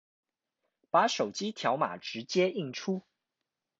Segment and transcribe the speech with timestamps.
[0.89, 3.03] 把手機條碼直接印出